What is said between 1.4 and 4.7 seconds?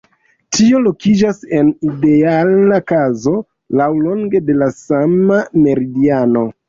en ideala kazo laŭlonge de